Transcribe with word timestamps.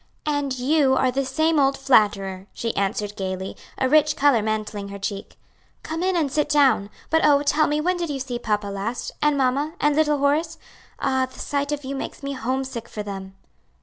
"And 0.25 0.57
you 0.57 0.95
are 0.95 1.11
the 1.11 1.23
same 1.23 1.59
old 1.59 1.77
flatterer," 1.77 2.47
she 2.53 2.75
answered 2.75 3.15
gayly, 3.15 3.55
a 3.77 3.87
rich 3.87 4.15
color 4.15 4.41
mantling 4.41 4.87
her 4.87 4.97
cheek. 4.97 5.37
"Come 5.83 6.01
in 6.01 6.15
and 6.15 6.31
sit 6.31 6.49
down. 6.49 6.89
But 7.11 7.23
oh, 7.23 7.43
tell 7.43 7.67
me 7.67 7.79
when 7.81 7.97
did 7.97 8.09
you 8.09 8.19
see 8.19 8.39
papa 8.39 8.65
last? 8.69 9.11
and 9.21 9.37
mamma, 9.37 9.73
and 9.79 9.95
little 9.95 10.17
Horace? 10.17 10.57
Ah! 10.99 11.27
the 11.31 11.37
sight 11.37 11.71
of 11.71 11.83
you 11.85 11.93
makes 11.93 12.23
me 12.23 12.33
homesick 12.33 12.89
for 12.89 13.03
them." 13.03 13.35